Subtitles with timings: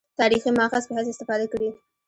[0.19, 1.69] تاریخي مأخذ په حیث استفاده کړې.